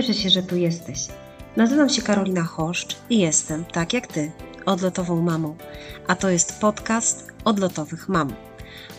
[0.00, 1.06] Cieszę się, że tu jesteś.
[1.56, 4.32] Nazywam się Karolina Choszcz i jestem, tak jak ty,
[4.66, 5.56] odlotową mamą,
[6.06, 8.32] a to jest podcast odlotowych mam.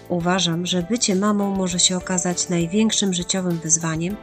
[0.10, 4.16] Uważam, że bycie mamą może się okazać największym życiowym wyzwaniem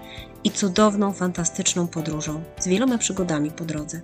[0.44, 4.00] i cudowną, fantastyczną podróżą z wieloma przygodami po drodze.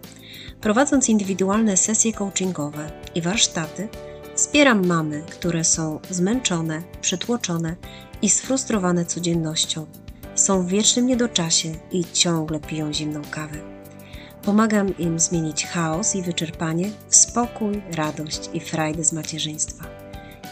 [0.60, 3.88] Prowadząc indywidualne sesje coachingowe i warsztaty,
[4.34, 7.76] wspieram mamy, które są zmęczone, przytłoczone
[8.22, 9.86] i sfrustrowane codziennością.
[10.34, 13.58] Są w wiecznym niedoczasie i ciągle piją zimną kawę.
[14.42, 19.84] Pomagam im zmienić chaos i wyczerpanie w spokój, radość i frajdę z macierzyństwa.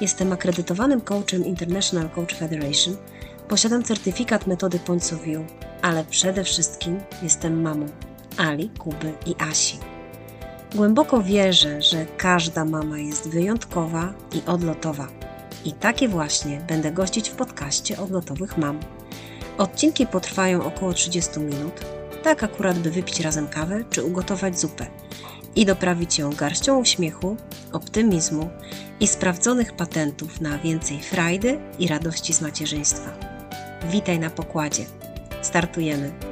[0.00, 2.96] Jestem akredytowanym coachem International Coach Federation,
[3.48, 5.42] posiadam certyfikat metody Points of View,
[5.82, 7.86] ale przede wszystkim jestem mamą
[8.36, 9.78] Ali, Kuby i Asi.
[10.74, 15.08] Głęboko wierzę, że każda mama jest wyjątkowa i odlotowa.
[15.64, 18.80] I takie właśnie będę gościć w podcaście odlotowych mam.
[19.58, 21.80] Odcinki potrwają około 30 minut,
[22.22, 24.86] tak akurat by wypić razem kawę czy ugotować zupę
[25.56, 27.36] i doprawić ją garścią uśmiechu,
[27.72, 28.50] optymizmu
[29.00, 33.10] i sprawdzonych patentów na więcej frajdy i radości z macierzyństwa.
[33.90, 34.84] Witaj na pokładzie.
[35.42, 36.31] Startujemy.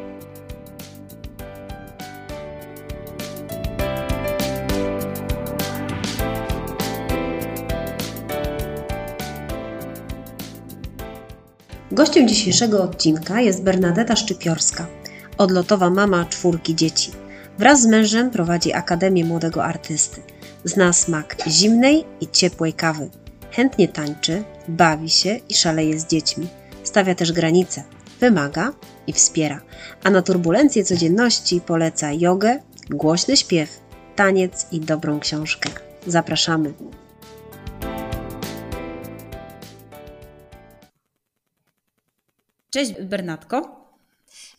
[11.92, 14.86] Gościem dzisiejszego odcinka jest Bernadetta Szczypiorska,
[15.38, 17.10] odlotowa mama czwórki dzieci.
[17.58, 20.20] Wraz z mężem prowadzi Akademię Młodego Artysty.
[20.64, 23.10] Zna smak zimnej i ciepłej kawy.
[23.50, 26.46] Chętnie tańczy, bawi się i szaleje z dziećmi.
[26.84, 27.82] Stawia też granice,
[28.20, 28.72] wymaga
[29.06, 29.60] i wspiera.
[30.04, 32.58] A na turbulencje codzienności poleca jogę,
[32.90, 33.80] głośny śpiew,
[34.16, 35.70] taniec i dobrą książkę.
[36.06, 36.72] Zapraszamy.
[42.70, 43.80] Cześć Bernatko.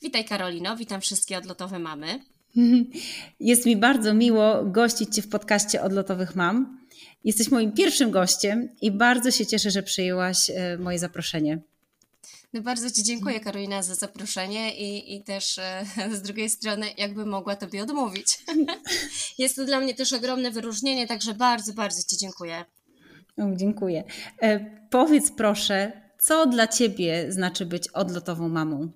[0.01, 2.19] Witaj Karolino, witam wszystkie odlotowe mamy.
[3.39, 6.81] Jest mi bardzo miło gościć Cię w podcaście Odlotowych Mam.
[7.23, 11.59] Jesteś moim pierwszym gościem i bardzo się cieszę, że przyjęłaś e, moje zaproszenie.
[12.53, 15.85] No bardzo Ci dziękuję Karolina za zaproszenie i, i też e,
[16.17, 18.39] z drugiej strony jakby mogła Tobie odmówić.
[19.38, 22.66] Jest to dla mnie też ogromne wyróżnienie, także bardzo, bardzo Ci dziękuję.
[23.38, 24.03] O, dziękuję.
[24.41, 28.91] E, powiedz proszę, co dla Ciebie znaczy być odlotową mamą?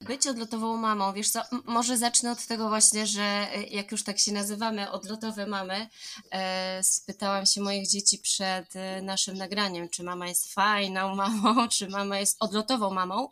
[0.00, 4.18] Być odlotową mamą, wiesz co, może zacznę od tego właśnie, że e, jak już tak
[4.18, 5.88] się nazywamy, odlotowe mamy,
[6.30, 11.88] e, spytałam się moich dzieci przed e, naszym nagraniem, czy mama jest fajną mamą, czy
[11.88, 13.28] mama jest odlotową mamą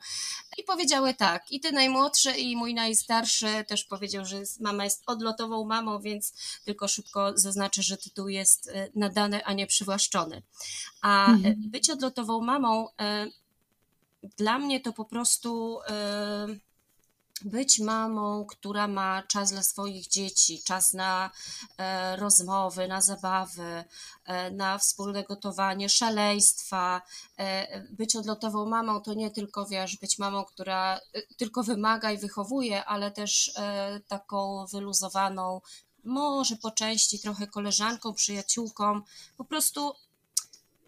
[0.59, 1.53] i powiedziały tak.
[1.53, 6.33] I ty najmłodszy i mój najstarszy też powiedział, że mama jest odlotową mamą, więc
[6.65, 10.43] tylko szybko zaznaczę, że tytuł jest nadany, a nie przywłaszczony.
[11.01, 11.55] A mhm.
[11.59, 12.89] być odlotową mamą
[14.23, 15.79] dla mnie to po prostu
[17.45, 21.31] być mamą, która ma czas dla swoich dzieci, czas na
[21.79, 23.85] e, rozmowy, na zabawy,
[24.25, 27.03] e, na wspólne gotowanie, szaleństwa.
[27.39, 31.01] E, być odlotową mamą to nie tylko, wiesz, być mamą, która
[31.37, 33.53] tylko wymaga i wychowuje, ale też
[34.09, 35.61] taką wyluzowaną,
[36.05, 39.01] może po części trochę koleżanką, przyjaciółką,
[39.37, 39.93] po prostu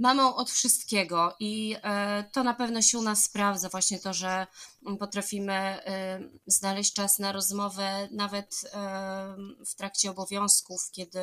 [0.00, 4.47] mamą od wszystkiego i e, to na pewno się u nas sprawdza, właśnie to, że
[4.99, 11.21] potrafimy e, znaleźć czas na rozmowę nawet e, w trakcie obowiązków, kiedy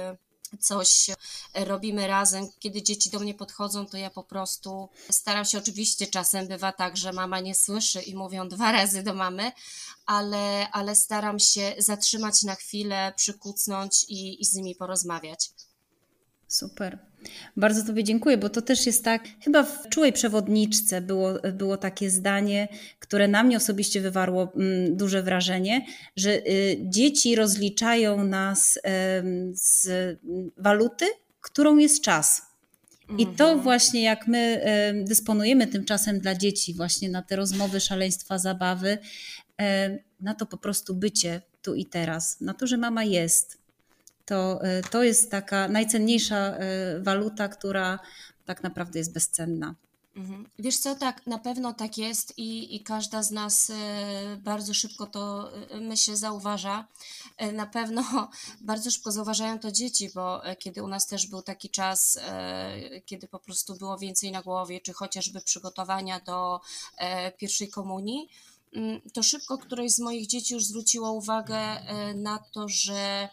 [0.60, 1.10] coś
[1.54, 2.48] robimy razem.
[2.60, 6.98] Kiedy dzieci do mnie podchodzą, to ja po prostu staram się, oczywiście czasem bywa tak,
[6.98, 9.52] że mama nie słyszy i mówią dwa razy do mamy,
[10.06, 15.52] ale, ale staram się zatrzymać na chwilę, przykucnąć i, i z nimi porozmawiać.
[16.48, 17.07] Super.
[17.58, 22.10] Bardzo Tobie dziękuję, bo to też jest tak, chyba w czułej przewodniczce było, było takie
[22.10, 22.68] zdanie,
[23.00, 25.86] które na mnie osobiście wywarło mm, duże wrażenie,
[26.16, 28.80] że y, dzieci rozliczają nas
[29.54, 29.88] z
[30.58, 31.06] waluty,
[31.42, 32.42] którą jest czas.
[33.18, 33.62] I to mhm.
[33.62, 34.62] właśnie jak my
[35.04, 38.98] dysponujemy tym czasem dla dzieci, właśnie na te rozmowy, szaleństwa, zabawy,
[40.20, 43.58] na to po prostu bycie tu i teraz, na to, że mama jest,
[44.28, 48.00] to, e, to jest taka najcenniejsza e, waluta, która
[48.46, 49.76] tak naprawdę jest bezcenna.
[50.16, 50.50] Mhm.
[50.60, 55.06] Wiesz co, tak, na pewno tak jest i, i każda z nas e, bardzo szybko
[55.08, 55.52] to,
[55.82, 56.88] myślę, zauważa.
[57.54, 58.04] Na pewno
[58.62, 62.20] bardzo szybko zauważają to dzieci, bo kiedy u nas też był taki czas,
[63.06, 66.60] kiedy po prostu było więcej na głowie, czy chociażby przygotowania do
[67.38, 68.30] pierwszej komunii,
[68.74, 71.60] mm, to szybko któreś z moich dzieci już zwróciło uwagę
[72.16, 73.30] na to, że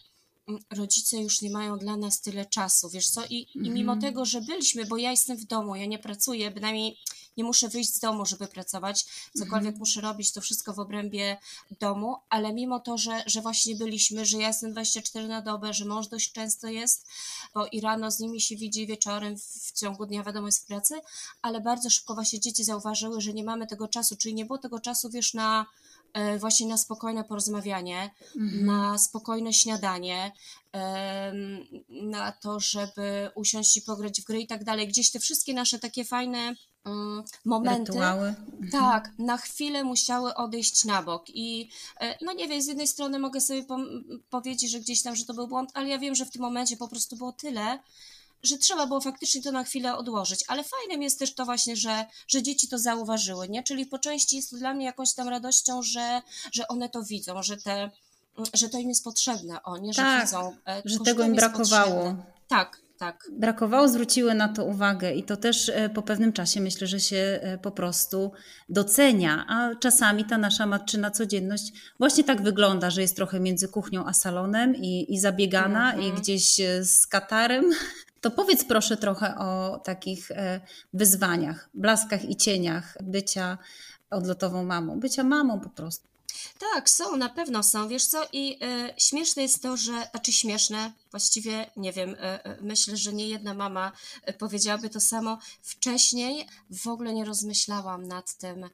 [0.70, 3.24] rodzice już nie mają dla nas tyle czasu, wiesz co?
[3.24, 4.00] I, i mimo mhm.
[4.00, 6.98] tego, że byliśmy, bo ja jestem w domu, ja nie pracuję, bynajmniej
[7.36, 9.04] nie muszę wyjść z domu, żeby pracować,
[9.38, 9.78] cokolwiek Mhm.
[9.78, 11.36] muszę robić, to wszystko w obrębie
[11.80, 15.84] domu, ale mimo to, że, że właśnie byliśmy, że ja jestem 24 na dobę, że
[15.84, 17.06] mąż dość często jest,
[17.54, 20.94] bo i rano z nimi się widzi, wieczorem w, ciągu dnia wiadomo jest w pracy,
[21.42, 24.80] ale bardzo szybko właśnie dzieci zauważyły, że nie mamy tego czasu, czyli nie było tego
[24.80, 25.66] czasu, wiesz, na
[26.38, 28.66] właśnie na spokojne porozmawianie, Mhm.
[28.66, 30.32] na spokojne śniadanie,
[31.88, 34.88] na to, żeby usiąść i pograć w gry i tak dalej.
[34.88, 38.28] Gdzieś te wszystkie nasze takie fajne mm, momenty, Rytuały.
[38.28, 38.70] Mhm.
[38.70, 41.24] tak, na chwilę musiały odejść na bok.
[41.28, 41.70] I
[42.00, 43.64] e, no nie wiem, z jednej strony mogę sobie
[44.30, 46.76] powiedzieć, że gdzieś tam, że to był błąd, ale ja wiem, że w tym momencie
[46.76, 47.78] po prostu było tyle,
[48.44, 50.44] że trzeba było faktycznie to na chwilę odłożyć.
[50.48, 53.62] Ale fajnym jest też to właśnie, że, że dzieci to zauważyły, nie?
[53.62, 57.42] Czyli po części jest to dla mnie jakąś tam radością, że, że one to widzą,
[57.42, 57.90] że te
[58.54, 60.56] że to im jest potrzebne, o nie, że Tak, widzą.
[60.68, 61.94] e, Że tego im brakowało.
[61.94, 62.22] potrzebne.
[62.48, 63.28] Tak, tak.
[63.32, 67.16] Brakowało, zwróciły na to uwagę i to też e, po pewnym czasie myślę, że się
[67.42, 68.32] e, po prostu
[68.68, 74.06] docenia, a czasami ta nasza matczyna codzienność właśnie tak wygląda, że jest trochę między kuchnią
[74.06, 76.08] a salonem i, i zabiegana Mhm.
[76.16, 77.64] i gdzieś e, z katarem.
[78.24, 80.60] To powiedz proszę trochę o takich e,
[80.92, 83.58] wyzwaniach, blaskach i cieniach bycia
[84.10, 86.08] odlotową mamą, bycia mamą po prostu.
[86.58, 87.88] Tak, są, na pewno są.
[87.88, 92.56] Wiesz co, i e, śmieszne jest to, że, znaczy śmieszne, właściwie nie wiem, e, e,
[92.60, 93.92] myślę, że nie jedna mama
[94.38, 95.38] powiedziałaby to samo.
[95.62, 98.70] Wcześniej w ogóle nie rozmyślałam nad tym,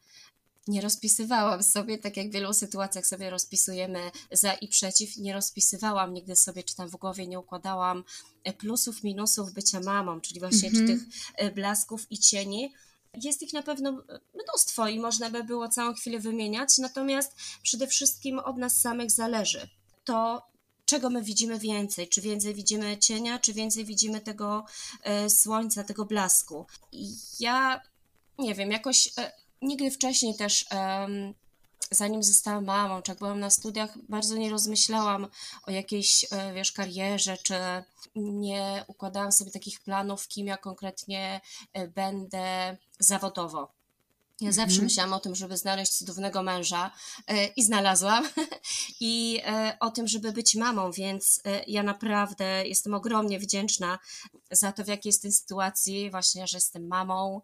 [0.70, 6.14] nie rozpisywałam sobie, tak jak w wielu sytuacjach sobie rozpisujemy za i przeciw, nie rozpisywałam
[6.14, 8.04] nigdy sobie, czy tam w głowie nie układałam
[8.44, 10.86] e, plusów, minusów bycia mamą, czyli właśnie Mhm.
[10.86, 12.72] czy tych e, blasków i cieni.
[13.22, 17.86] Jest ich na pewno e, mnóstwo i można by było całą chwilę wymieniać, natomiast przede
[17.86, 19.68] wszystkim od nas samych zależy
[20.04, 20.42] to,
[20.84, 22.08] czego my widzimy więcej.
[22.08, 24.64] Czy więcej widzimy cienia, czy więcej widzimy tego
[25.28, 26.66] słońca, tego blasku.
[26.92, 27.80] I ja
[28.38, 29.08] nie wiem, jakoś
[29.62, 30.64] nigdy wcześniej też.
[31.90, 35.28] Zanim zostałam mamą, czy jak byłam na studiach, bardzo nie rozmyślałam
[35.66, 37.54] o jakiejś, e, wiesz, karierze, czy
[38.14, 41.40] nie układałam sobie takich planów, kim ja konkretnie
[41.72, 43.79] e, będę zawodowo.
[44.40, 44.84] Ja zawsze Mhm.
[44.84, 46.90] myślałam o tym, żeby znaleźć cudownego męża
[47.26, 48.28] e, i znalazłam.
[49.00, 53.98] I e, o tym, żeby być mamą, więc e, ja naprawdę jestem ogromnie wdzięczna
[54.50, 57.40] za to, w jakiej jestem sytuacji, właśnie, że jestem mamą.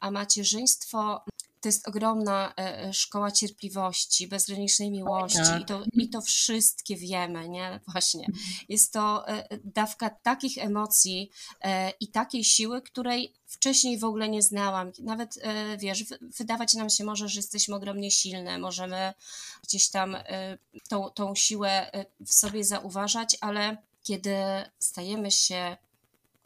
[0.00, 1.24] A macierzyństwo
[1.60, 5.62] to jest ogromna e, szkoła cierpliwości, bezgranicznej miłości tak.
[5.62, 7.80] i, to, i to wszystkie wiemy, nie?
[7.88, 8.26] Właśnie.
[8.68, 11.30] Jest to e, dawka takich emocji
[11.60, 14.92] e, i takiej siły, której wcześniej w ogóle nie znałam.
[14.98, 19.14] Nawet, e, wiesz, wy- wydawać nam się może, że jesteśmy ogromnie silne, możemy
[19.62, 20.58] gdzieś tam e,
[20.88, 24.34] tą, tą siłę e, w sobie zauważać, ale kiedy
[24.78, 25.76] stajemy się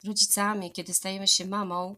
[0.04, 1.96] rodzicami, kiedy stajemy się mamą, e,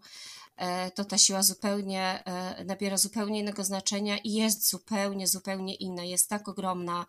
[0.94, 6.04] to ta siła zupełnie e, nabiera zupełnie innego znaczenia i jest zupełnie, zupełnie inna.
[6.04, 7.06] Jest tak ogromna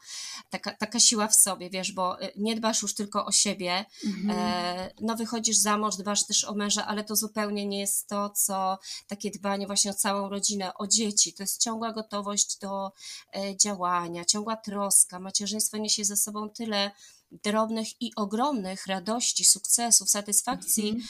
[0.50, 4.40] taka, taka siła w sobie, wiesz, bo e, nie dbasz już tylko o siebie, Mhm.
[4.40, 8.30] E, no wychodzisz za mąż, dbasz też o męża, ale to zupełnie nie jest to,
[8.30, 11.34] co takie dbanie właśnie o całą rodzinę, o dzieci.
[11.34, 12.92] To jest ciągła gotowość do
[13.36, 15.20] e, działania, ciągła troska.
[15.20, 16.92] Macierzyństwo niesie ze sobą tyle
[17.32, 21.08] drobnych i ogromnych radości, sukcesów, satysfakcji, Mhm.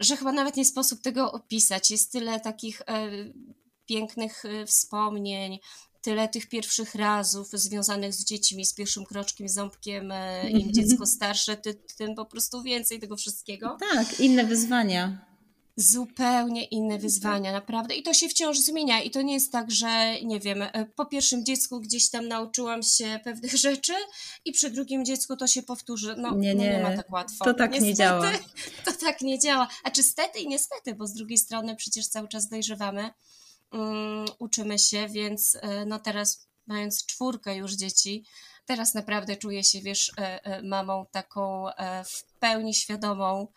[0.00, 1.90] Że chyba nawet nie sposób tego opisać.
[1.90, 3.10] Jest tyle takich e,
[3.86, 5.58] pięknych e, wspomnień,
[6.02, 10.72] tyle tych pierwszych razów związanych z dziećmi, z pierwszym kroczkiem, ząbkiem, e, im Mhm.
[10.74, 13.76] dziecko starsze, ty, tym po prostu więcej tego wszystkiego.
[13.92, 15.29] Tak, inne wyzwania.
[15.80, 17.94] Zupełnie inne wyzwania, naprawdę.
[17.94, 19.02] I to się wciąż zmienia.
[19.02, 22.82] I to nie jest tak, że nie wiem, e, po pierwszym dziecku gdzieś tam nauczyłam
[22.82, 23.92] się pewnych rzeczy
[24.44, 26.14] i przy drugim dziecku to się powtórzy.
[26.18, 26.82] No Nie, no, nie nie.
[26.82, 27.44] ma tak łatwo.
[27.44, 28.32] To tak nie działa.
[28.84, 29.68] To tak nie działa.
[29.84, 33.10] A czy stety i niestety, bo z drugiej strony przecież cały czas dojrzewamy,
[33.72, 38.24] um, uczymy się, więc e, no teraz mając czwórkę już dzieci,
[38.66, 41.66] teraz naprawdę czuję się, wiesz, e, mamą taką
[42.04, 43.48] w pełni świadomą.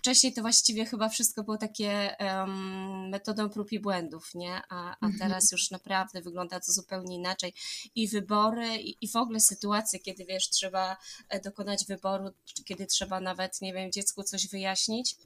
[0.00, 4.62] Wcześniej to właściwie chyba wszystko było takie em, metodą prób i błędów, nie?
[4.68, 5.18] A, a Mhm.
[5.18, 7.54] teraz już naprawdę wygląda to zupełnie inaczej.
[7.94, 10.96] I wybory, i, i w ogóle sytuacje, kiedy wiesz, trzeba
[11.28, 15.16] e, dokonać wyboru, czy kiedy trzeba nawet, nie wiem, dziecku coś wyjaśnić,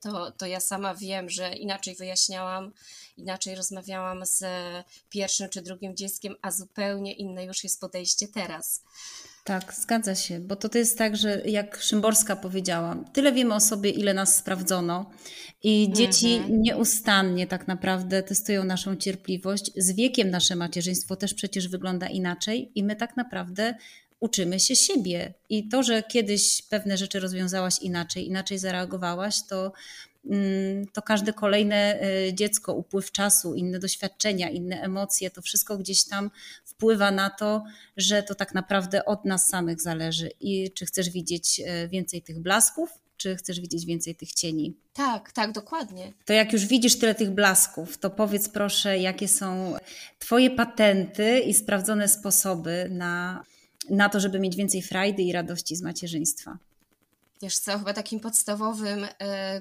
[0.00, 2.72] to, to ja sama wiem, że inaczej wyjaśniałam,
[3.16, 4.44] inaczej rozmawiałam z
[5.08, 8.82] pierwszym czy drugim dzieckiem, a zupełnie inne już jest podejście teraz.
[9.44, 13.60] Tak, zgadza się, bo to, to jest tak, że jak Szymborska powiedziała, tyle wiemy o
[13.60, 15.10] sobie, ile nas sprawdzono
[15.62, 16.62] i dzieci Mhm.
[16.62, 19.70] nieustannie tak naprawdę testują naszą cierpliwość.
[19.76, 23.74] Z wiekiem nasze macierzyństwo też przecież wygląda inaczej i my tak naprawdę
[24.20, 25.34] uczymy się siebie.
[25.48, 29.72] I to, że kiedyś pewne rzeczy rozwiązałaś inaczej, inaczej zareagowałaś, to
[30.92, 32.00] to każde kolejne
[32.32, 36.30] dziecko, upływ czasu, inne doświadczenia, inne emocje, to wszystko gdzieś tam
[36.64, 37.64] wpływa na to,
[37.96, 40.30] że to tak naprawdę od nas samych zależy.
[40.40, 44.76] I czy chcesz widzieć więcej tych blasków, czy chcesz widzieć więcej tych cieni?
[44.92, 46.12] Tak, tak, dokładnie.
[46.24, 49.74] To jak już widzisz tyle tych blasków, to powiedz proszę, jakie są
[50.18, 53.44] Twoje patenty i sprawdzone sposoby na,
[53.90, 56.58] na to, żeby mieć więcej frajdy i radości z macierzyństwa?
[57.42, 59.08] Wiesz co, chyba takim podstawowym y,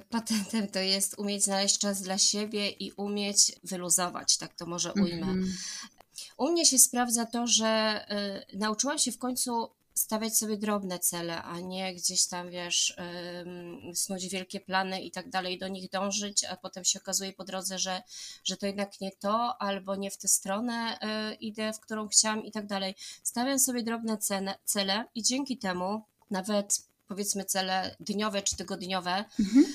[0.09, 5.27] patentem to jest umieć znaleźć czas dla siebie i umieć wyluzować, tak to może ujmę.
[5.27, 5.51] Mm -hmm.
[6.37, 8.05] U mnie się sprawdza to, że
[8.51, 12.95] y, nauczyłam się w końcu stawiać sobie drobne cele, a nie gdzieś tam, wiesz,
[13.93, 17.79] snuć wielkie plany i tak dalej, do nich dążyć, a potem się okazuje po drodze,
[17.79, 18.03] że,
[18.43, 20.99] że to jednak nie to, albo nie w tę stronę
[21.31, 22.95] y, idę, w którą chciałam i tak dalej.
[23.23, 24.17] Stawiam sobie drobne
[24.65, 29.65] cele i dzięki temu nawet powiedzmy cele dniowe czy tygodniowe, mhm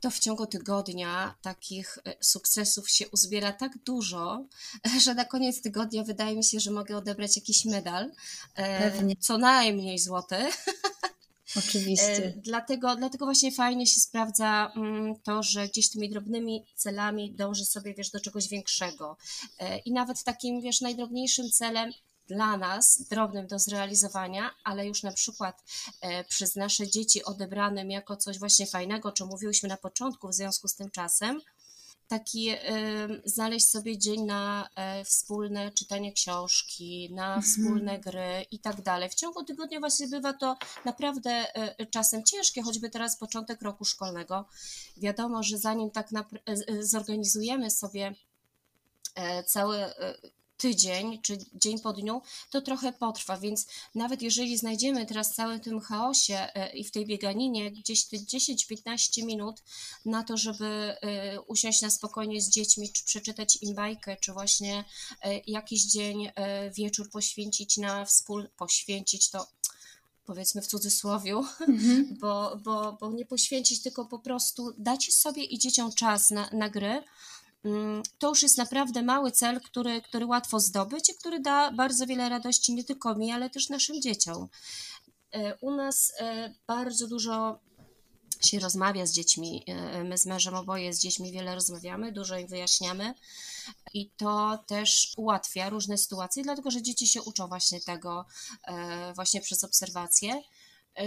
[0.00, 4.44] to w ciągu tygodnia takich e, sukcesów się uzbiera tak dużo,
[5.04, 8.12] że na koniec tygodnia wydaje mi się, że mogę odebrać jakiś medal.
[8.54, 9.16] E, Pewnie.
[9.16, 10.36] Co najmniej złoty.
[11.56, 12.26] Oczywiście.
[12.26, 17.64] E, dlatego, dlatego właśnie fajnie się sprawdza mm, to, że gdzieś tymi drobnymi celami dąży
[17.64, 19.16] sobie, wiesz, do czegoś większego.
[19.84, 21.92] I nawet takim, wiesz, najdrobniejszym celem
[22.30, 25.62] dla nas drobnym do zrealizowania, ale już na przykład
[26.00, 30.34] e, przez nasze dzieci odebranym jako coś właśnie fajnego, o czym mówiłyśmy na początku w
[30.34, 31.40] związku z tym czasem,
[32.08, 32.56] taki y,
[33.24, 34.68] znaleźć sobie dzień na
[35.00, 37.42] y, wspólne czytanie książki, na mhm.
[37.42, 39.08] wspólne gry i tak dalej.
[39.08, 41.46] W ciągu tygodnia właśnie bywa to naprawdę
[41.90, 44.44] czasem ciężkie, choćby teraz początek roku szkolnego.
[44.96, 46.08] Wiadomo, że zanim tak
[46.80, 48.14] zorganizujemy sobie
[49.46, 49.76] cały
[50.60, 55.60] tydzień czy dzień po dniu, to trochę potrwa, więc nawet jeżeli znajdziemy teraz w całym
[55.60, 59.62] tym chaosie e, i w tej bieganinie gdzieś te 10-15 minut
[60.04, 64.84] na to, żeby e, usiąść na spokojnie z dziećmi, czy przeczytać im bajkę, czy właśnie
[65.22, 66.30] e, jakiś dzień,
[66.74, 69.46] wieczór poświęcić na wspól, poświęcić to
[70.24, 72.04] powiedzmy w cudzysłowiu, mm-hmm.
[72.20, 76.68] bo, bo, bo nie poświęcić, tylko po prostu dać sobie i dzieciom czas na, na
[76.68, 77.02] gry,
[78.18, 82.28] to już jest naprawdę mały cel, który, który łatwo zdobyć i który da bardzo wiele
[82.28, 84.48] radości nie tylko mi, ale też naszym dzieciom.
[85.32, 87.60] E, u nas e, bardzo dużo
[88.44, 89.64] się rozmawia z dziećmi.
[89.66, 93.14] E, my z mężem oboje z dziećmi wiele rozmawiamy, dużo im wyjaśniamy
[93.94, 98.26] i to też ułatwia różne sytuacje, dlatego że dzieci się uczą właśnie tego
[99.14, 100.42] właśnie przez obserwacje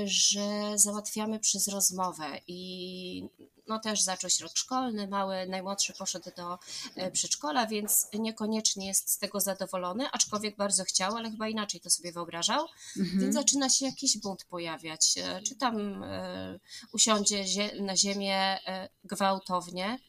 [0.06, 3.30] że załatwiamy przez rozmowę i
[3.68, 6.60] no też zaczął się rok szkolny, mały, najmłodszy poszedł do
[6.96, 11.90] e, przedszkola, więc niekoniecznie jest z tego zadowolony, aczkolwiek bardzo chciał, ale chyba inaczej to
[11.90, 12.68] sobie wyobrażał,
[12.98, 13.20] mhm.
[13.20, 16.60] więc zaczyna się jakiś bunt pojawiać, e, czy tam e,
[16.94, 17.46] usiądzie
[17.82, 18.60] na ziemię
[19.04, 20.00] gwałtownie,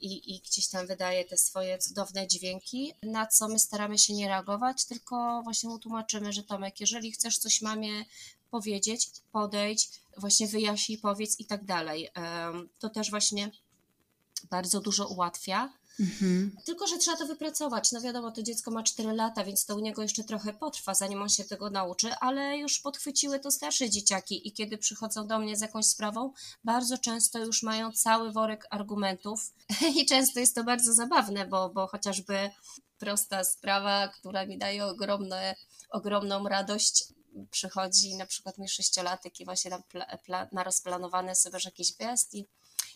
[0.00, 4.28] i, i gdzieś tam wydaje te swoje cudowne dźwięki, na co my staramy się nie
[4.28, 8.04] reagować, tylko właśnie mu tłumaczymy, że Tomek, jeżeli chcesz coś mamie
[8.50, 12.08] powiedzieć, podejdź, właśnie wyjaśnij, powiedz i tak dalej.
[12.78, 13.50] To też właśnie
[14.50, 15.72] bardzo dużo ułatwia.
[16.00, 16.56] Mhm.
[16.64, 17.92] Tylko, że trzeba to wypracować.
[17.92, 21.22] No wiadomo, to dziecko ma 4 lata, więc to u niego jeszcze trochę potrwa, zanim
[21.22, 25.56] on się tego nauczy, ale już podchwyciły to starsze dzieciaki i kiedy przychodzą do mnie
[25.56, 26.32] z jakąś sprawą,
[26.64, 29.54] bardzo często już mają cały worek argumentów
[30.00, 32.50] i często jest to bardzo zabawne, bo, bo chociażby
[32.98, 35.54] prosta sprawa, która mi daje ogromne,
[35.90, 37.04] ogromną radość,
[37.50, 39.82] przychodzi na przykład mój sześciolatek i właśnie tam
[40.52, 42.46] ma rozplanowane sobie że jakiś wyjazd i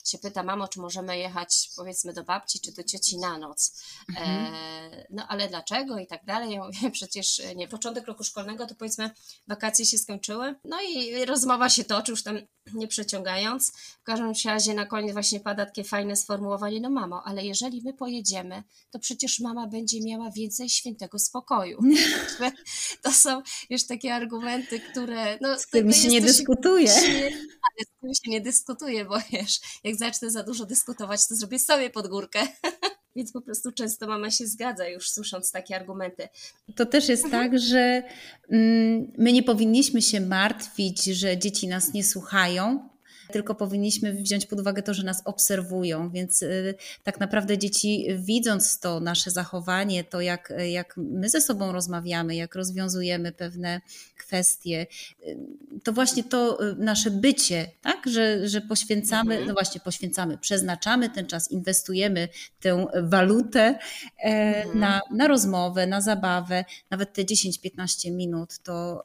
[0.05, 3.83] się pyta, mamo, czy możemy jechać powiedzmy do babci czy do cioci na noc.
[4.09, 4.55] Mhm.
[4.55, 6.53] E, no ale dlaczego i tak dalej.
[6.53, 9.11] Ja mówię, przecież nie, początek roku szkolnego to powiedzmy
[9.49, 10.55] wakacje się skończyły.
[10.65, 12.39] No i rozmowa się toczy, już tam
[12.75, 13.73] nie przeciągając.
[14.01, 17.95] W każdym razie na koniec właśnie pada takie fajne sformułowanie, no mamo, ale jeżeli my
[17.95, 21.81] pojedziemy, to przecież mama będzie miała więcej świętego spokoju.
[23.03, 25.39] to są już takie argumenty, które...
[25.41, 26.93] No, z którymi się nie dyskutuje.
[26.93, 27.31] Ale
[28.01, 32.09] którymi się nie dyskutuje, bo wiesz, jak zacznę za dużo dyskutować, to zrobię sobie pod
[32.09, 32.41] górkę.
[33.17, 36.29] Więc po prostu często mama się zgadza już słysząc takie argumenty.
[36.77, 37.51] To też jest mhm.
[37.51, 38.03] tak, że
[38.51, 42.89] mm, my nie powinniśmy się martwić, że dzieci nas nie słuchają,
[43.31, 48.81] tylko powinniśmy wziąć pod uwagę to, że nas obserwują, więc y, tak naprawdę dzieci widząc
[48.81, 53.81] to nasze zachowanie, to jak, jak my ze sobą rozmawiamy, jak rozwiązujemy pewne
[54.17, 54.87] kwestie,
[55.27, 55.39] y,
[55.83, 59.49] to właśnie to y, nasze bycie, tak, że, że poświęcamy, mhm.
[59.49, 62.29] no właśnie poświęcamy, przeznaczamy ten czas, inwestujemy
[62.61, 63.79] tę walutę e,
[64.25, 64.79] mhm.
[64.79, 69.05] na, na rozmowę, na zabawę, nawet te 10-15 minut, to,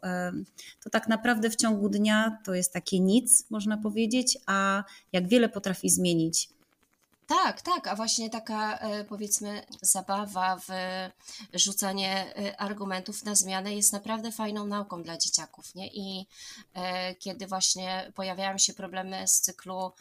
[0.84, 5.27] to tak naprawdę w ciągu dnia to jest takie nic, można powiedzieć, powiedzieć, a jak
[5.27, 6.50] wiele potrafi zmienić.
[7.27, 10.69] Tak, tak, a właśnie taka e, powiedzmy zabawa w
[11.53, 15.88] rzucanie e, argumentów na zmianę jest naprawdę fajną nauką dla dzieciaków, nie?
[15.88, 16.27] I
[16.74, 19.91] e, kiedy właśnie pojawiają się problemy z cyklu,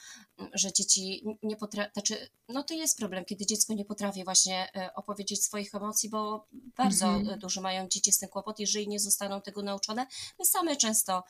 [0.53, 5.45] że dzieci nie potrafią, znaczy, no to jest problem, kiedy dziecko nie potrafi właśnie opowiedzieć
[5.45, 7.39] swoich emocji, bo bardzo mhm.
[7.39, 10.07] duży mają dzieci z tym kłopot, jeżeli nie zostaną tego nauczone.
[10.39, 11.25] My same często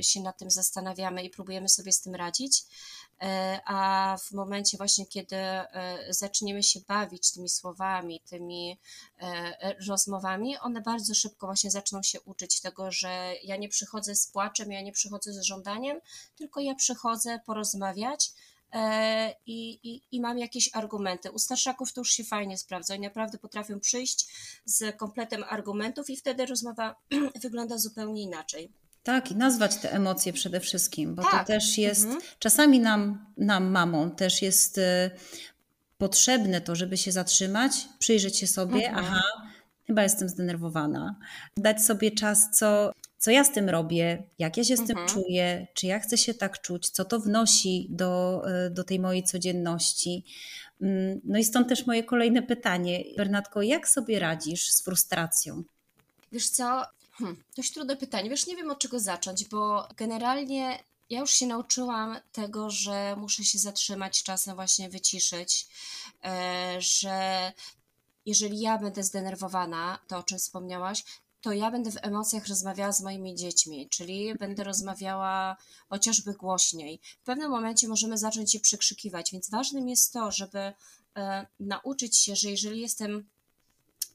[0.00, 2.64] się nad tym zastanawiamy i próbujemy sobie z tym radzić.
[3.22, 8.78] E, a w momencie właśnie, kiedy e, zaczniemy się bawić tymi słowami, tymi
[9.20, 14.26] e, rozmowami, one bardzo szybko właśnie zaczną się uczyć tego, że ja nie przychodzę z
[14.26, 16.00] płaczem, ja nie przychodzę z żądaniem,
[16.36, 17.40] tylko ja przychodzę
[17.72, 18.32] porozmawiać,
[19.46, 21.30] i, i, i, mam jakieś argumenty.
[21.30, 22.94] U starszaków to już się fajnie sprawdza.
[22.94, 24.26] Oni naprawdę potrafią przyjść
[24.64, 26.94] z kompletem argumentów i wtedy rozmowa
[27.42, 28.70] wygląda zupełnie inaczej.
[29.02, 31.46] Tak, i nazwać te emocje przede wszystkim, bo tak.
[31.46, 32.22] to też jest, mhm.
[32.38, 35.10] czasami nam, nam, mamą, też jest y,
[35.98, 39.04] potrzebne to, żeby się zatrzymać, przyjrzeć się sobie, mhm.
[39.04, 39.22] aha,
[39.86, 41.16] chyba jestem zdenerwowana,
[41.56, 44.98] dać sobie czas, co, co ja z tym robię, jak ja się z mhm.
[44.98, 49.00] tym czuję, czy ja chcę się tak czuć, co to wnosi do, y, do tej
[49.00, 50.24] mojej codzienności.
[50.80, 53.04] Mm, no i stąd też moje kolejne pytanie.
[53.16, 55.62] Bernatko, jak sobie radzisz z frustracją?
[56.32, 58.30] Wiesz co, Hmm, dość trudne pytanie.
[58.30, 60.78] Wiesz, nie wiem od czego zacząć, bo generalnie
[61.10, 65.66] ja już się nauczyłam tego, że muszę się zatrzymać czasem, właśnie wyciszyć,
[66.24, 67.52] e, że
[68.26, 71.04] jeżeli ja będę zdenerwowana, to o czym wspomniałaś,
[71.42, 75.56] to ja będę w emocjach rozmawiała z moimi dziećmi, czyli będę rozmawiała
[75.88, 77.00] chociażby głośniej.
[77.22, 80.72] W pewnym momencie możemy zacząć się przekrzykiwać, więc ważnym jest to, żeby
[81.16, 83.28] e, nauczyć się, że jeżeli jestem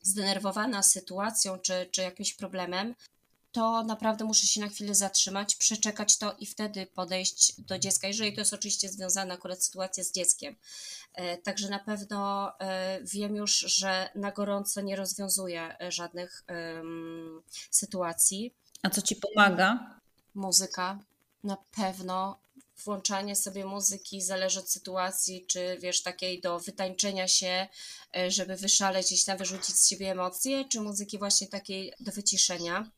[0.02, 2.96] zdenerwowana sytuacją czy, czy jakimś problemem,
[3.52, 8.34] to naprawdę muszę się na chwilę zatrzymać, przeczekać to i wtedy podejść do dziecka, jeżeli
[8.34, 10.56] to jest oczywiście związana akurat sytuacja z dzieckiem.
[11.14, 17.42] E, także na pewno e, wiem już, że na gorąco nie rozwiązuję e, żadnych um,
[17.72, 18.54] sytuacji.
[18.84, 20.00] A co ci pomaga?
[20.36, 21.00] Muzyka.
[21.44, 22.40] Na pewno
[22.86, 27.68] włączanie sobie muzyki zależy od sytuacji, czy wiesz, takiej do wytańczenia się,
[28.28, 32.92] żeby wyszaleć, gdzieś tam wyrzucić z siebie emocje, czy muzyki właśnie takiej do wyciszenia.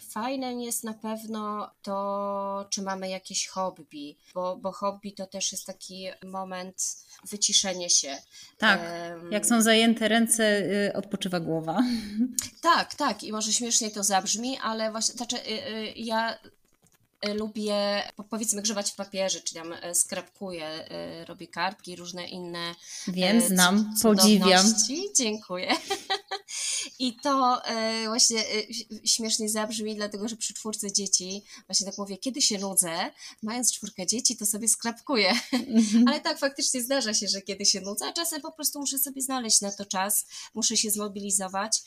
[0.00, 5.66] Fajne jest na pewno to, czy mamy jakieś hobby, bo, bo hobby to też jest
[5.66, 6.82] taki moment
[7.30, 8.16] wyciszenia się.
[8.58, 11.82] Tak, um, jak są zajęte ręce, y, odpoczywa głowa.
[12.62, 16.38] Tak, tak i może śmiesznie to zabrzmi, ale właśnie, znaczy y, y, ja
[17.34, 20.88] lubię powiedzmy grzewać w papierze, czyli tam skrapkuję,
[21.26, 22.74] robię kartki, różne inne.
[23.08, 24.66] Wiem, znam, podziwiam.
[25.16, 25.72] Dziękuję.
[27.00, 27.62] I to
[28.06, 28.44] właśnie
[29.04, 33.10] śmiesznie zabrzmi, dlatego że przy czwórce dzieci, właśnie tak mówię, kiedy się nudzę,
[33.42, 35.32] mając czwórkę dzieci, to sobie skrapkuję.
[35.52, 36.08] Mhm.
[36.08, 39.22] Ale tak faktycznie zdarza się, że kiedy się nudzę, a czasem po prostu muszę sobie
[39.22, 41.82] znaleźć na to czas, muszę się zmobilizować,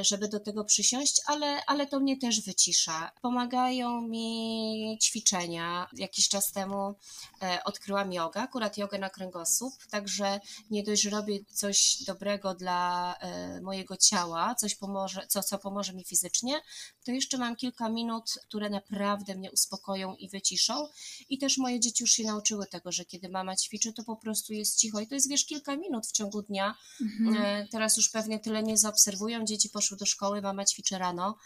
[0.00, 3.10] żeby do tego przysiąść, ale, ale to mnie też wycisza.
[3.22, 5.88] Pomagają mi ćwiczenia.
[5.92, 6.94] Jakiś czas temu
[7.42, 13.14] e, odkryłam jogę, akurat jogę na kręgosłup, także nie dość, że robię coś dobrego dla
[13.20, 14.23] e, mojego ciała,
[14.58, 16.60] coś pomoże, co, co pomoże mi fizycznie,
[17.04, 20.88] to jeszcze mam kilka minut, które naprawdę mnie uspokoją i wyciszą.
[21.28, 24.52] I też moje dzieci już się nauczyły tego, że kiedy mama ćwiczy, to po prostu
[24.52, 25.00] jest cicho.
[25.00, 26.74] I to jest wiesz, kilka minut w ciągu dnia.
[27.00, 27.44] Mhm.
[27.44, 29.44] E, teraz już pewnie tyle nie zaobserwują.
[29.44, 31.36] Dzieci poszły do szkoły, mama ćwiczy rano,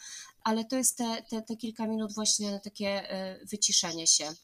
[0.44, 4.34] ale to jest te, te, te kilka minut właśnie na takie e, wyciszenie się.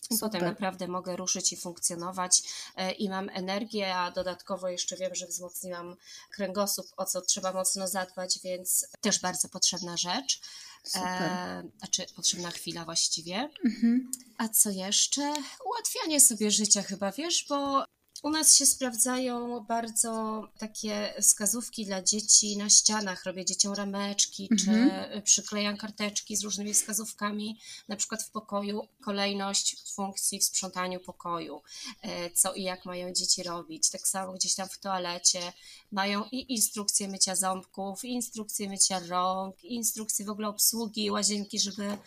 [0.00, 0.18] Super.
[0.20, 2.42] Potem naprawdę mogę ruszyć i funkcjonować
[2.76, 5.96] e, i mam energię, a dodatkowo jeszcze wiem, że wzmocniłam
[6.30, 10.40] kręgosłup, o co trzeba mocno zadbać, więc też bardzo potrzebna rzecz.
[10.84, 11.22] Super.
[11.22, 13.50] E, znaczy potrzebna chwila właściwie.
[13.64, 14.10] Mhm.
[14.38, 15.34] A co jeszcze?
[15.64, 17.84] Ułatwianie sobie życia chyba, wiesz, bo
[18.22, 23.24] u nas się sprawdzają bardzo takie wskazówki dla dzieci na ścianach.
[23.24, 24.90] Robię dzieciom rameczki, mhm.
[25.14, 31.62] czy przyklejam karteczki z różnymi wskazówkami, na przykład w pokoju kolejność funkcji w sprzątaniu pokoju,
[32.02, 33.90] e, co i jak mają dzieci robić.
[33.90, 35.52] Tak samo gdzieś tam w toalecie
[35.92, 41.60] mają i instrukcje mycia ząbków, i instrukcje mycia rąk, i instrukcje w ogóle obsługi łazienki,
[41.60, 41.98] żeby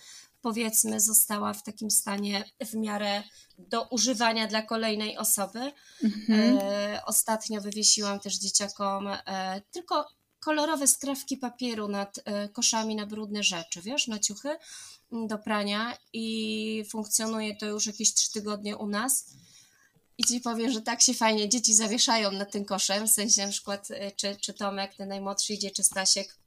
[0.43, 3.23] powiedzmy została w takim stanie w miarę
[3.57, 5.71] do używania dla kolejnej osoby.
[6.03, 6.59] Mhm.
[6.61, 10.07] E, ostatnio wywiesiłam też dzieciakom e, tylko
[10.39, 14.49] kolorowe skrawki papieru nad e, koszami na brudne rzeczy, wiesz, na ciuchy
[15.11, 19.25] mm, do prania i funkcjonuje to już jakieś trzy tygodnie u nas.
[20.17, 23.51] I ci powiem, że tak się fajnie dzieci zawieszają nad tym koszem, w sensie na
[23.51, 26.37] przykład czy, czy Tomek, ten najmłodszy idzie, czy Stasiek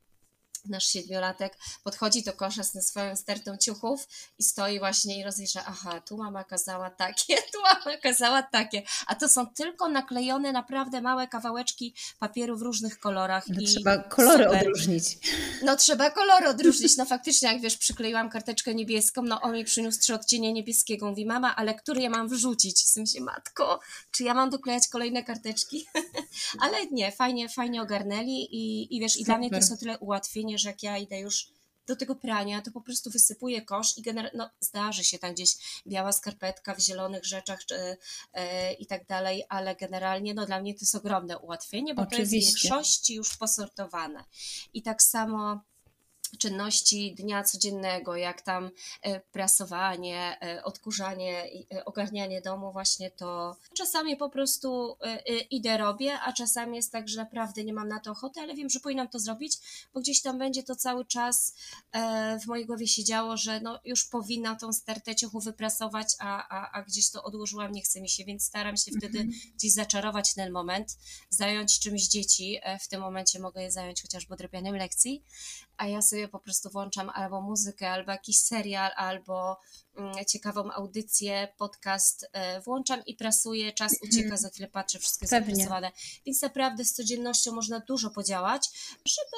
[0.64, 6.00] nasz siedmiolatek podchodzi do kosza z swoją stertą ciuchów i stoi właśnie i rozlicza, aha,
[6.00, 11.28] tu mama kazała takie, tu mama kazała takie, a to są tylko naklejone naprawdę małe
[11.28, 13.48] kawałeczki papieru w różnych kolorach.
[13.48, 14.60] No, i trzeba kolory super.
[14.60, 15.18] odróżnić.
[15.62, 20.00] No trzeba kolory odróżnić, no faktycznie jak wiesz, przykleiłam karteczkę niebieską, no on mi przyniósł
[20.00, 22.86] trzy odcienie niebieskiego, mówi mama, ale który ja mam wrzucić?
[22.86, 25.86] Z tym się, matko, czy ja mam doklejać kolejne karteczki?
[26.64, 29.62] ale nie, fajnie, fajnie ogarnęli i, i wiesz, i dla mnie to Super.
[29.62, 31.48] jest o tyle ułatwienie, że jak ja idę już
[31.86, 35.56] do tego prania, to po prostu wysypuję kosz i generalnie, no zdarzy się tam gdzieś
[35.86, 37.96] biała skarpetka w zielonych rzeczach czy,
[38.32, 42.16] e, i tak dalej, ale generalnie no dla mnie to jest ogromne ułatwienie, bo to
[42.16, 42.68] jest w Oczywiście.
[42.68, 44.24] większości już posortowane.
[44.74, 45.60] I tak samo
[46.38, 48.70] czynności dnia codziennego, jak tam
[49.02, 54.96] e, prasowanie, e, odkurzanie, e, ogarnianie domu, właśnie to czasami po prostu
[55.50, 58.70] idę, robię, a czasami jest tak, że naprawdę nie mam na to ochoty, ale wiem,
[58.70, 59.58] że powinnam to zrobić,
[59.94, 61.54] bo gdzieś tam będzie to cały czas
[62.42, 66.82] w mojej głowie siedziało, że no już powinna tą stertę ciuchu wyprasować, a, a, a
[66.82, 70.98] gdzieś to odłożyłam, nie chce mi się, więc staram się wtedy gdzieś zaczarować ten moment,
[71.30, 72.60] zająć czymś dzieci.
[72.80, 75.22] W tym momencie mogę je zająć chociażby odrabianiem lekcji,
[75.78, 79.56] a ja sobie po prostu włączam albo muzykę, albo jakiś serial, albo
[79.96, 85.30] mm, ciekawą audycję, podcast e, włączam i prasuję, czas ucieka, za chwilę patrzę, wszystko jest
[85.30, 85.54] Pewnie.
[85.54, 85.92] zaprasowane.
[86.26, 88.70] Więc naprawdę z codziennością można dużo podziałać,
[89.06, 89.36] żeby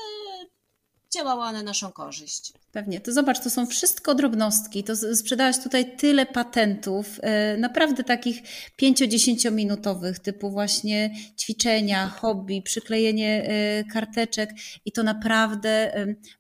[1.15, 2.53] działała na naszą korzyść.
[2.73, 3.01] Pewnie.
[3.01, 4.85] To zobacz, to są wszystko drobnostki.
[4.85, 8.43] To sprzedałaś tutaj tyle patentów, e, naprawdę takich
[8.77, 14.51] 5-10 minutowych, typu właśnie ćwiczenia, hobby, przyklejenie e, karteczek
[14.85, 15.93] i to naprawdę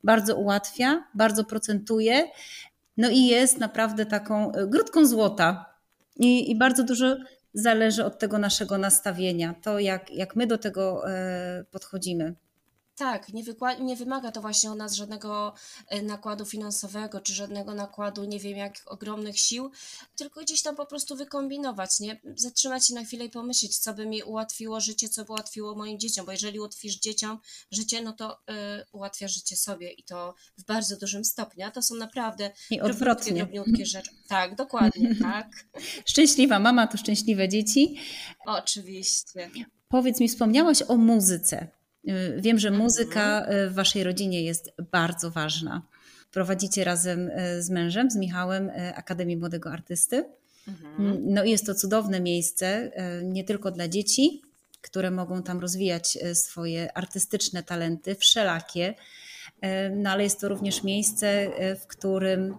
[0.05, 2.25] bardzo ułatwia, bardzo procentuje.
[2.97, 5.79] No i jest naprawdę taką e, grudką złota.
[6.17, 7.17] I, i bardzo dużo
[7.55, 11.03] zależy od tego naszego nastawienia, to jak, jak my do tego
[11.71, 12.35] podchodzimy.
[12.99, 13.43] Tak, nie,
[13.81, 15.55] nie wymaga to właśnie od nas żadnego
[15.89, 19.71] e, nakładu finansowego, czy żadnego nakładu, nie wiem jak ogromnych sił,
[20.17, 22.21] tylko gdzieś tam po prostu wykombinować, nie?
[22.37, 25.99] Zatrzymać się na chwilę i pomyśleć, co by mi ułatwiło życie, co by ułatwiło moim
[25.99, 27.39] dzieciom, bo jeżeli ułatwisz dzieciom
[27.71, 28.35] życie, no to y,
[28.93, 33.33] ułatwiasz życie sobie i to w bardzo dużym stopniu, a to są naprawdę I odwrotnie.
[33.33, 34.11] drobniutkie rzeczy.
[34.29, 35.47] Tak, dokładnie, tak.
[36.07, 38.01] Szczęśliwa mama to szczęśliwe dzieci.
[38.47, 39.51] Oczywiście.
[39.89, 41.78] Powiedz mi, wspomniałaś o muzyce.
[42.09, 42.85] Y, Wiem, że Mhm.
[42.85, 45.83] muzyka y, w Waszej rodzinie jest bardzo ważna.
[46.33, 50.25] Prowadzicie razem y, z mężem, z Michałem, Akademię Młodego Artysty.
[50.69, 51.21] Mhm.
[51.25, 52.91] No i jest to cudowne miejsce,
[53.25, 54.43] nie tylko dla dzieci,
[54.81, 58.95] które mogą tam rozwijać swoje artystyczne talenty, wszelakie,
[59.97, 62.55] no ale jest to również miejsce, w którym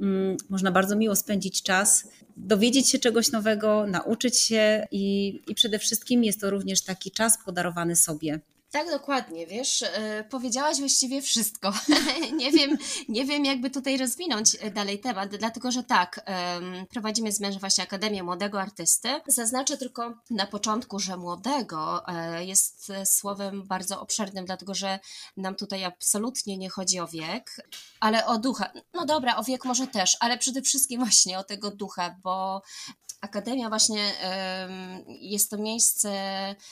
[0.00, 5.78] mm, można bardzo miło spędzić czas, dowiedzieć się czegoś nowego, nauczyć się i, i przede
[5.78, 8.40] wszystkim jest to również taki czas podarowany sobie.
[8.72, 11.72] Tak, dokładnie, wiesz, e, powiedziałaś właściwie wszystko.
[12.40, 16.20] nie, wiem, nie wiem, jakby tutaj rozwinąć e, dalej temat, dlatego że tak,
[16.90, 19.08] prowadzimy z mężem właśnie Akademię Młodego Artysty.
[19.26, 24.98] Zaznaczę tylko na początku, że młodego e, jest słowem bardzo obszernym, dlatego że
[25.36, 27.66] nam tutaj absolutnie nie chodzi o wiek,
[28.00, 28.72] ale o ducha.
[28.94, 32.62] No dobra, o wiek może też, ale przede wszystkim właśnie o tego ducha, bo
[33.22, 34.12] Akademia właśnie
[35.08, 36.10] jest to miejsce,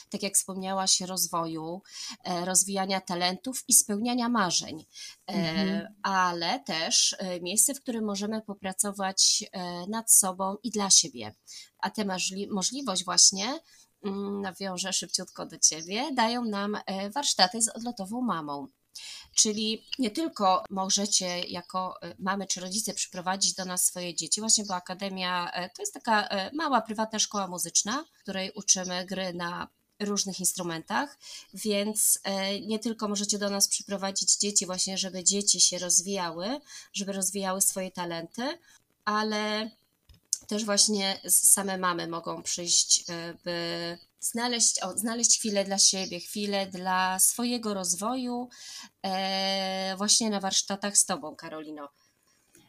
[0.09, 1.81] tak jak wspomniałaś, rozwoju,
[2.23, 4.85] e, rozwijania talentów i spełniania marzeń,
[5.29, 5.87] E, Mhm.
[6.03, 9.43] ale też e, miejsce, w którym możemy popracować
[9.87, 11.35] nad sobą i dla siebie.
[11.79, 13.59] A tę możli- możliwość właśnie
[14.03, 16.77] mm, nawiążę szybciutko do Ciebie, dają nam
[17.15, 18.67] warsztaty z odlotową mamą.
[19.35, 24.65] Czyli nie tylko możecie jako e, mamy czy rodzice przyprowadzić do nas swoje dzieci, właśnie
[24.65, 29.33] bo Akademia e, to jest taka e, mała prywatna szkoła muzyczna, w której uczymy gry
[29.33, 29.67] na
[29.99, 31.17] różnych instrumentach,
[31.53, 32.19] więc
[32.67, 36.59] nie tylko możecie do nas przyprowadzić dzieci właśnie, żeby dzieci się rozwijały,
[36.93, 38.57] żeby rozwijały swoje talenty,
[39.05, 39.71] ale
[40.47, 43.05] też właśnie same mamy mogą przyjść,
[43.43, 48.49] by znaleźć, o, znaleźć chwilę dla siebie, chwilę dla swojego rozwoju,
[49.03, 51.89] e, właśnie na warsztatach z Tobą, Karolino.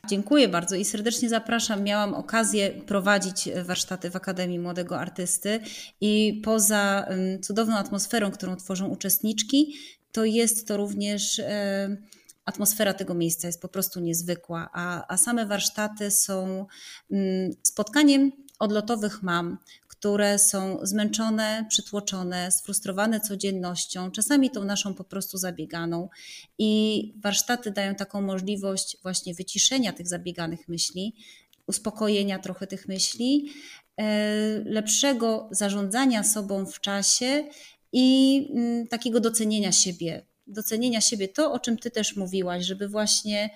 [0.08, 1.82] Dziękuję bardzo i serdecznie zapraszam.
[1.82, 5.60] Miałam okazję prowadzić warsztaty w Akademii Młodego Artysty
[6.00, 7.08] i poza
[7.42, 9.74] cudowną atmosferą, którą tworzą uczestniczki,
[10.12, 11.96] to jest to również e,
[12.44, 16.66] atmosfera tego miejsca jest po prostu niezwykła, a, a same warsztaty są
[17.10, 25.38] mm, spotkaniem odlotowych mam, które są zmęczone, przytłoczone, sfrustrowane codziennością, czasami tą naszą po prostu
[25.38, 26.08] zabieganą.
[26.58, 31.14] I warsztaty dają taką możliwość właśnie wyciszenia tych zabieganych myśli,
[31.66, 33.48] uspokojenia trochę tych myśli,
[33.96, 34.04] e,
[34.64, 37.44] lepszego zarządzania sobą w czasie
[37.92, 38.06] i
[38.54, 40.26] mm, takiego docenienia siebie.
[40.46, 43.50] docenienia siebie, to o czym Ty też mówiłaś, żeby właśnie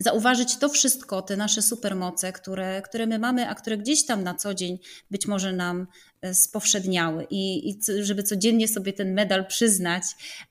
[0.00, 4.34] zauważyć to wszystko, te nasze supermoce, które, które my mamy, a które gdzieś tam na
[4.34, 4.78] co dzień
[5.10, 5.86] być może nam
[6.22, 10.02] e, spowszedniały i, i żeby codziennie sobie ten medal przyznać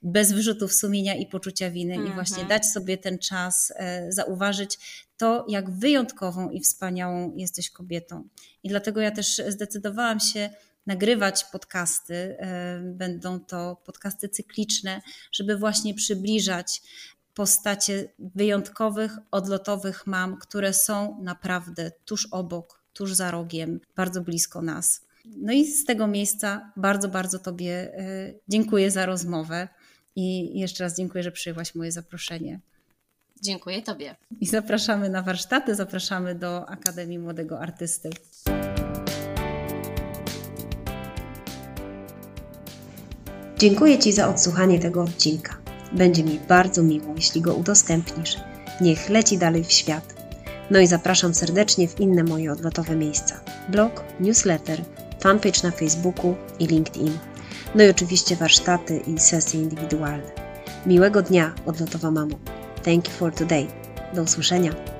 [0.02, 2.48] bez wyrzutów sumienia i poczucia winy i właśnie Mhm.
[2.48, 4.78] dać sobie ten czas, e, zauważyć
[5.16, 8.28] to, jak wyjątkową i wspaniałą jesteś kobietą.
[8.62, 10.50] I dlatego ja też zdecydowałam się
[10.86, 12.14] nagrywać podcasty.
[12.38, 16.82] e, Będą to podcasty cykliczne, żeby właśnie przybliżać
[17.38, 25.00] postacie wyjątkowych, odlotowych mam, które są naprawdę tuż obok, tuż za rogiem, bardzo blisko nas.
[25.36, 29.68] No i z tego miejsca bardzo, bardzo Tobie e, dziękuję za rozmowę
[30.16, 32.60] i jeszcze raz dziękuję, że przyjęłaś moje zaproszenie.
[33.42, 34.16] Dziękuję Tobie.
[34.40, 38.10] I zapraszamy na warsztaty, zapraszamy do Akademii Młodego Artysty.
[43.58, 45.67] Dziękuję Ci za odsłuchanie tego odcinka.
[45.92, 48.36] Będzie mi bardzo miło, jeśli go udostępnisz.
[48.80, 50.14] Niech leci dalej w świat.
[50.70, 53.40] No i zapraszam serdecznie w inne moje odlotowe miejsca.
[53.68, 54.80] Blog, newsletter,
[55.20, 57.18] fanpage na Facebooku i LinkedIn.
[57.74, 60.30] No i oczywiście warsztaty i sesje indywidualne.
[60.86, 62.36] Miłego dnia, odlotowa mamo.
[62.84, 63.66] Thank you for today.
[64.14, 64.97] Do usłyszenia.